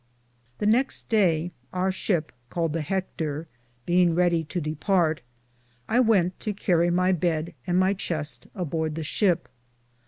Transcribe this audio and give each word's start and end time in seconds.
The 0.57 0.65
nexte 0.65 1.09
daye 1.09 1.51
our 1.71 1.91
shipp 1.91 2.31
caled 2.49 2.73
the 2.73 2.79
Heckter, 2.81 3.45
beinge 3.87 4.15
reddie 4.17 4.43
to 4.45 4.59
departe, 4.59 5.21
I 5.87 5.99
wente 5.99 6.39
to 6.39 6.53
carrie 6.55 6.89
my 6.89 7.11
beed 7.11 7.53
and 7.67 7.77
my 7.77 7.93
Chiste 7.93 8.47
aborde 8.55 8.95
the 8.95 9.03
shipp. 9.03 9.47